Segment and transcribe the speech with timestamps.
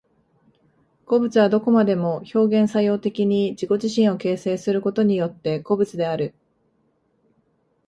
[1.05, 6.33] 個物はどこまでも表現作用的に自己自身を形成することによって個物である。